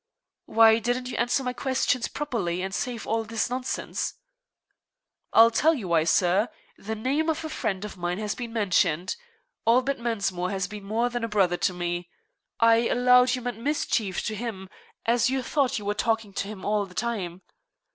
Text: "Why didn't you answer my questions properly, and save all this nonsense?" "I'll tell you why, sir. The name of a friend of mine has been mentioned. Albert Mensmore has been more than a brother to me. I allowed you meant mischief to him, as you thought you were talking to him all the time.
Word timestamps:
"Why 0.47 0.79
didn't 0.79 1.11
you 1.11 1.17
answer 1.17 1.43
my 1.43 1.53
questions 1.53 2.07
properly, 2.07 2.63
and 2.63 2.73
save 2.73 3.05
all 3.05 3.23
this 3.23 3.51
nonsense?" 3.51 4.15
"I'll 5.31 5.51
tell 5.51 5.75
you 5.75 5.89
why, 5.89 6.05
sir. 6.05 6.49
The 6.75 6.95
name 6.95 7.29
of 7.29 7.45
a 7.45 7.49
friend 7.49 7.85
of 7.85 7.97
mine 7.97 8.17
has 8.17 8.33
been 8.33 8.51
mentioned. 8.51 9.15
Albert 9.67 9.99
Mensmore 9.99 10.49
has 10.49 10.67
been 10.67 10.85
more 10.85 11.09
than 11.09 11.23
a 11.23 11.27
brother 11.27 11.57
to 11.57 11.73
me. 11.75 12.09
I 12.59 12.87
allowed 12.87 13.35
you 13.35 13.43
meant 13.43 13.59
mischief 13.59 14.23
to 14.23 14.33
him, 14.33 14.69
as 15.05 15.29
you 15.29 15.43
thought 15.43 15.77
you 15.77 15.85
were 15.85 15.93
talking 15.93 16.33
to 16.33 16.47
him 16.47 16.65
all 16.65 16.87
the 16.87 16.95
time. 16.95 17.43